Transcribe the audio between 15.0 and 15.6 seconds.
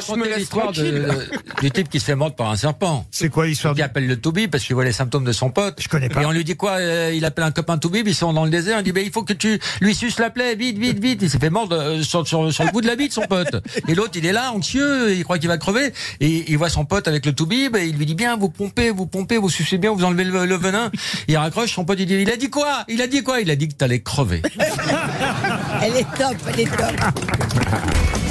il croit qu'il va